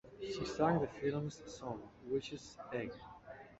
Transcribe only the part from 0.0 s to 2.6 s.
She sang the film's song, "Witch's